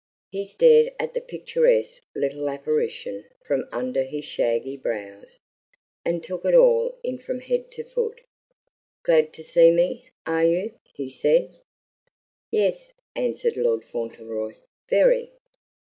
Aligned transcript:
He 0.31 0.45
stared 0.45 0.93
at 0.99 1.13
the 1.13 1.21
picturesque 1.21 2.01
little 2.15 2.49
apparition 2.49 3.23
from 3.45 3.69
under 3.71 4.01
his 4.01 4.25
shaggy 4.25 4.75
brows, 4.75 5.37
and 6.03 6.23
took 6.23 6.43
it 6.43 6.55
all 6.55 6.97
in 7.03 7.19
from 7.19 7.39
head 7.39 7.69
to 7.73 7.83
foot. 7.83 8.19
"Glad 9.03 9.31
to 9.33 9.43
see 9.43 9.69
me, 9.69 10.09
are 10.25 10.43
you?" 10.43 10.73
he 10.95 11.07
said. 11.07 11.55
"Yes," 12.49 12.93
answered 13.15 13.55
Lord 13.57 13.85
Fauntleroy, 13.85 14.55
"very." 14.89 15.33